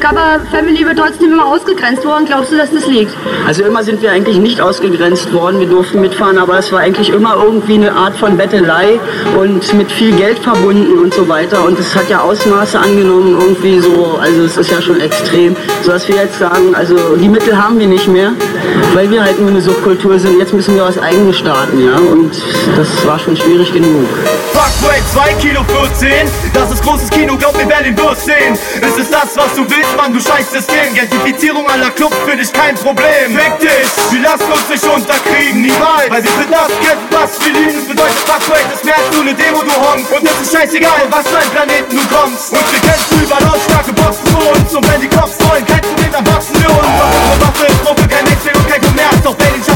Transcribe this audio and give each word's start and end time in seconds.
Cover 0.00 0.40
Family 0.50 0.84
wird 0.84 0.98
trotzdem 0.98 1.32
immer 1.32 1.46
ausgezeichnet 1.46 1.75
ausgegrenzt? 1.76 2.04
Woran 2.04 2.24
glaubst 2.24 2.52
du, 2.52 2.56
dass 2.56 2.70
das 2.70 2.86
liegt? 2.86 3.14
Also 3.46 3.64
immer 3.64 3.82
sind 3.82 4.02
wir 4.02 4.10
eigentlich 4.10 4.38
nicht 4.38 4.60
ausgegrenzt 4.60 5.32
worden. 5.32 5.60
Wir 5.60 5.68
durften 5.68 6.00
mitfahren, 6.00 6.38
aber 6.38 6.58
es 6.58 6.72
war 6.72 6.80
eigentlich 6.80 7.10
immer 7.10 7.36
irgendwie 7.42 7.74
eine 7.74 7.92
Art 7.92 8.16
von 8.16 8.36
Bettelei 8.36 8.98
und 9.38 9.72
mit 9.74 9.90
viel 9.90 10.12
Geld 10.16 10.38
verbunden 10.38 10.98
und 10.98 11.14
so 11.14 11.28
weiter. 11.28 11.64
Und 11.64 11.78
es 11.78 11.94
hat 11.94 12.08
ja 12.08 12.20
Ausmaße 12.20 12.78
angenommen 12.78 13.36
irgendwie 13.40 13.78
so. 13.80 14.18
Also 14.20 14.42
es 14.42 14.56
ist 14.56 14.70
ja 14.70 14.80
schon 14.80 15.00
extrem, 15.00 15.54
So 15.82 15.86
sodass 15.86 16.08
wir 16.08 16.16
jetzt 16.16 16.38
sagen, 16.38 16.74
also 16.74 16.96
die 17.16 17.28
Mittel 17.28 17.56
haben 17.56 17.78
wir 17.78 17.86
nicht 17.86 18.08
mehr, 18.08 18.32
weil 18.94 19.10
wir 19.10 19.22
halt 19.22 19.38
nur 19.40 19.50
eine 19.50 19.60
Subkultur 19.60 20.18
sind. 20.18 20.38
Jetzt 20.38 20.52
müssen 20.52 20.74
wir 20.74 20.82
was 20.82 20.98
eigenes 20.98 21.38
starten, 21.38 21.84
ja. 21.84 21.96
Und 21.96 22.32
das 22.76 23.06
war 23.06 23.18
schon 23.18 23.36
schwierig 23.36 23.72
genug. 23.72 24.08
Fuck, 24.52 24.66
2 25.16 25.32
Kilo 25.34 25.64
14, 25.64 26.28
das 26.52 26.72
ist 26.72 26.82
großes 26.82 27.10
Kino, 27.10 27.36
glaub 27.36 27.56
mir, 27.56 27.66
Berlin 27.66 27.96
den 27.96 28.14
sehen. 28.16 28.58
Es 28.80 28.98
ist 28.98 29.12
das, 29.12 29.36
was 29.36 29.54
du 29.54 29.62
willst, 29.62 29.96
Mann, 29.96 30.12
du 30.12 30.20
scheiß 30.20 30.50
System. 30.52 30.94
Gentifizierung 30.94 31.65
aller 31.68 31.90
Club 31.90 32.12
für 32.24 32.34
ich 32.38 32.52
kein 32.52 32.74
Problem. 32.74 33.36
Fick 33.36 33.58
dich, 33.60 33.90
wir 34.10 34.20
lassen 34.20 34.50
uns 34.50 34.68
nicht 34.68 34.84
unterkriegen, 34.84 35.62
niemals. 35.62 36.10
Weil 36.10 36.22
wir 36.22 36.30
sind 36.30 36.50
das 36.50 36.68
Geld, 36.80 37.00
was 37.10 37.30
wir 37.44 37.52
lieben, 37.52 37.74
das 37.74 37.88
bedeutet 37.88 38.24
was 38.26 38.46
du 38.46 38.52
echt, 38.52 38.84
mehr 38.84 38.96
als 38.96 39.10
du, 39.10 39.22
ne 39.22 39.34
Demo 39.34 39.62
du 39.62 39.74
honkst. 39.74 40.12
Und 40.12 40.22
es 40.24 40.40
ist 40.42 40.52
scheißegal, 40.52 41.06
was 41.10 41.26
für 41.26 41.38
ein 41.38 41.50
Planeten 41.50 41.96
du 41.96 42.04
kommst. 42.14 42.52
Und 42.52 42.66
wir 42.72 42.80
kämpfen 42.80 43.22
über 43.22 43.38
lautstarke 43.40 43.92
Boxen 43.92 44.26
vor 44.32 44.46
uns. 44.52 44.74
Und 44.74 44.84
wenn 44.92 45.00
die 45.00 45.08
Cops 45.08 45.36
wollen, 45.48 45.64
kämpfen 45.66 45.96
wir, 45.96 46.10
dann 46.10 46.24
boxen 46.24 46.56
wir 46.60 46.70
uns. 46.70 46.86
Unsere 46.86 47.40
Waffe 47.46 47.66
ist 47.66 47.84
Gruppe, 47.84 48.08
kein 48.08 48.24
Netzwerk 48.24 48.56
und 48.56 48.68
kein 48.68 48.82
Kommerz, 48.82 49.18
doch 49.24 49.36
wenn 49.38 49.54
ich 49.60 49.75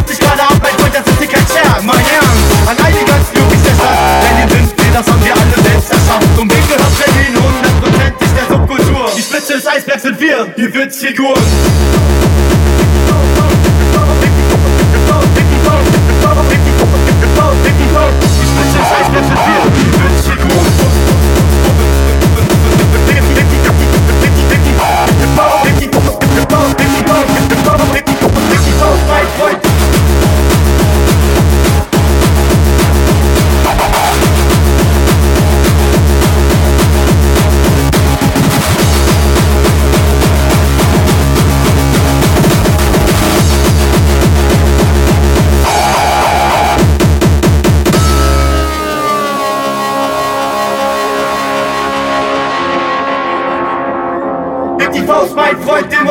des 9.51 9.67
Eisbergs 9.67 10.03
sind 10.03 10.21
wir, 10.21 10.47
die 10.57 10.73
Witzfiguren. 10.73 11.43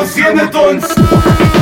passieren. 0.00 1.59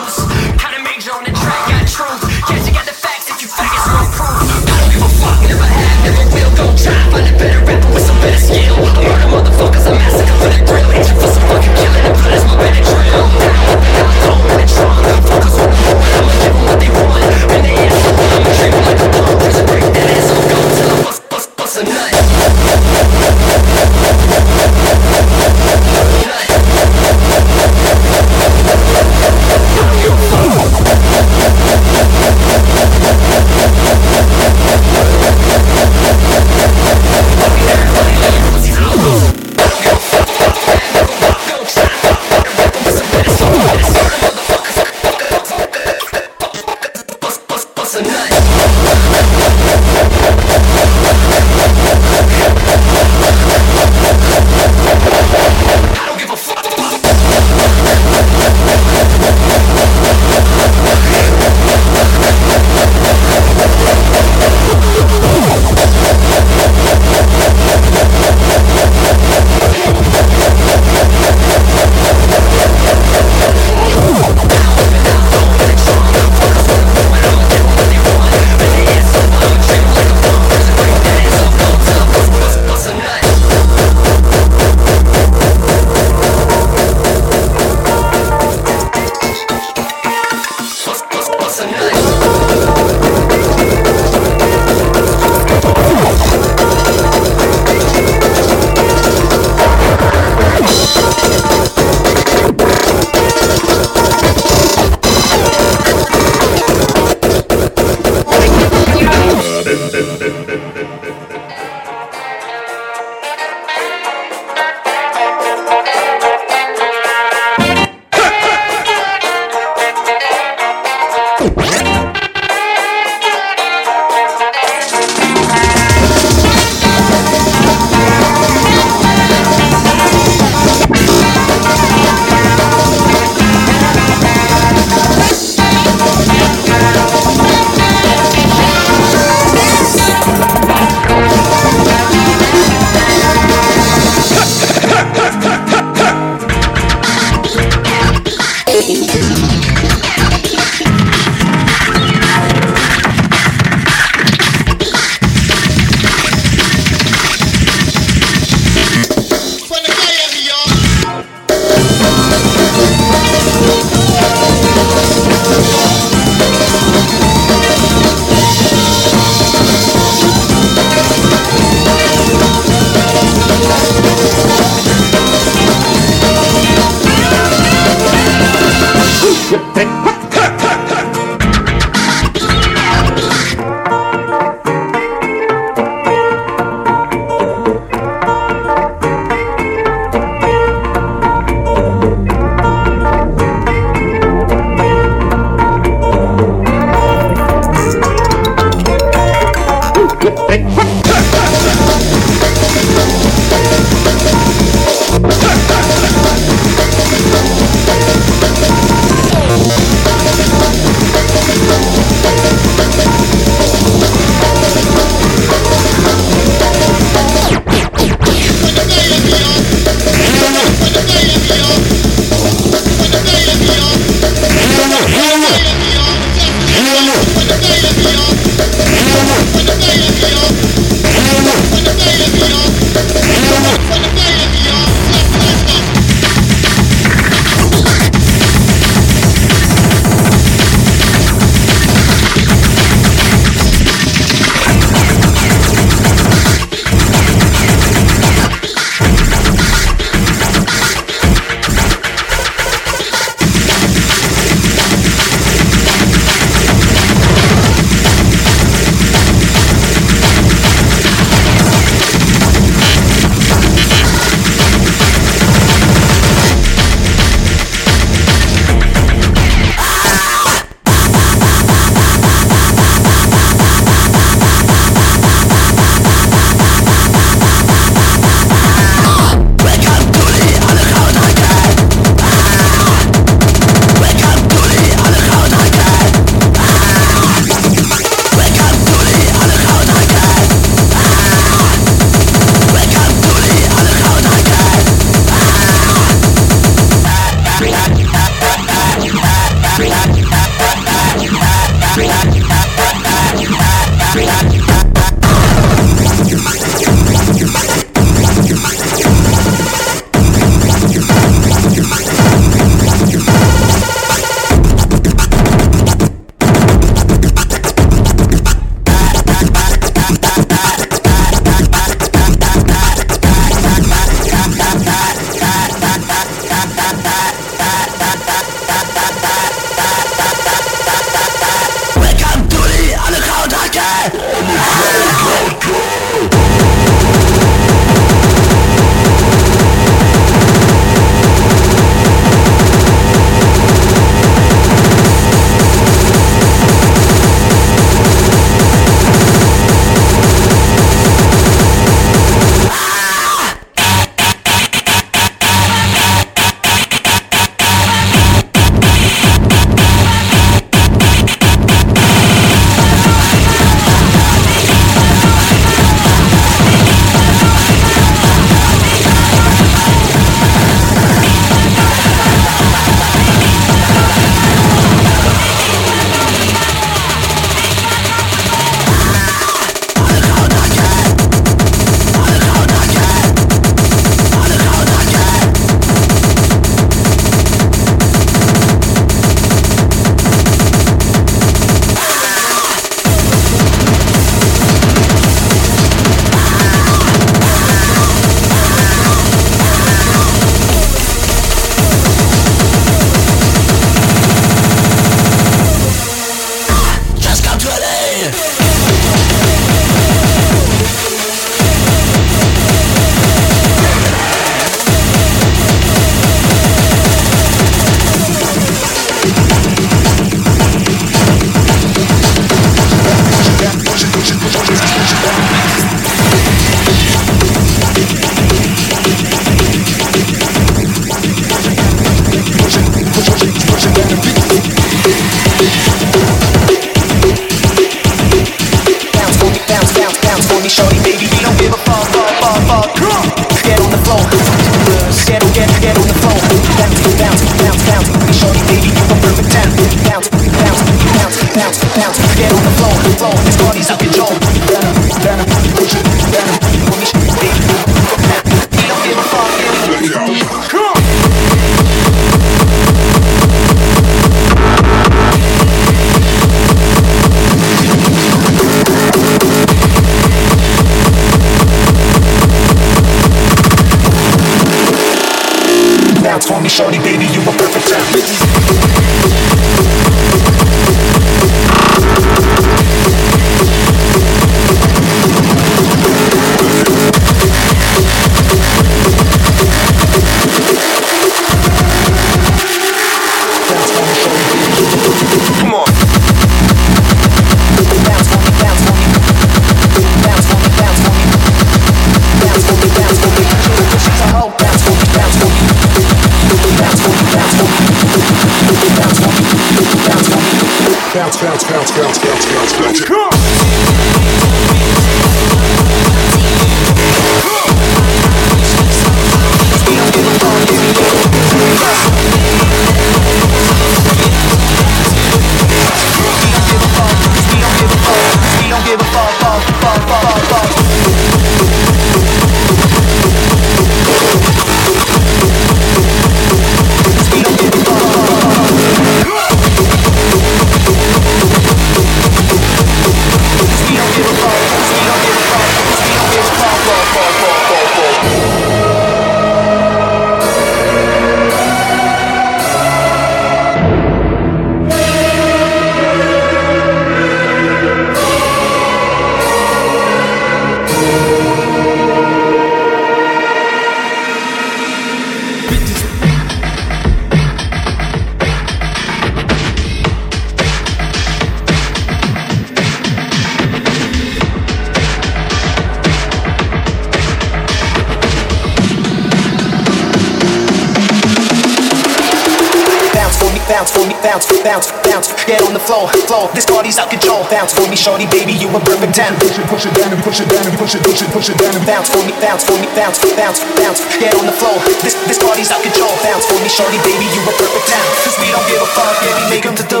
flow. 586.32 586.48
This 586.56 586.64
party's 586.64 586.96
out 586.96 587.12
control. 587.12 587.44
Bounce 587.52 587.76
for 587.76 587.84
me, 587.84 587.96
shorty, 587.96 588.24
baby, 588.32 588.56
you 588.56 588.72
a 588.72 588.80
perfect 588.80 589.12
ten. 589.12 589.36
Push 589.36 589.60
it, 589.60 589.68
push 589.68 589.84
it 589.84 589.92
down 589.92 590.08
and 590.16 590.22
push 590.24 590.40
it 590.40 590.48
down 590.48 590.64
and 590.64 590.72
push 590.80 590.96
it, 590.96 591.04
push 591.04 591.20
it, 591.20 591.28
push 591.28 591.52
it 591.52 591.58
down 591.60 591.76
and 591.76 591.84
bounce 591.84 592.08
for 592.08 592.24
me, 592.24 592.32
bounce 592.40 592.64
for 592.64 592.76
me, 592.80 592.88
bounce, 592.96 593.20
bounce, 593.36 593.60
bounce. 593.76 594.00
Get 594.16 594.32
on 594.32 594.48
the 594.48 594.56
flow. 594.56 594.80
This 595.04 595.12
this 595.28 595.36
party's 595.36 595.68
out 595.68 595.84
control. 595.84 596.12
Bounce 596.24 596.48
for 596.48 596.56
me, 596.64 596.72
shorty, 596.72 596.96
baby, 597.04 597.28
you 597.36 597.40
a 597.44 597.52
perfect 597.52 597.84
ten. 597.84 598.04
Cause 598.24 598.36
we 598.40 598.48
don't 598.48 598.64
give 598.64 598.80
a 598.80 598.88
fuck, 598.96 599.12
yeah, 599.20 599.36
we 599.36 599.44
make 599.52 599.64
them 599.68 599.76
to 599.76 599.84
do. 599.92 600.00